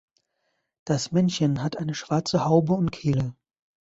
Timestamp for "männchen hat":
1.11-1.77